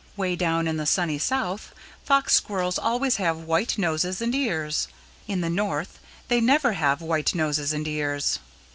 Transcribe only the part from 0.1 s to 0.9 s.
Way down in the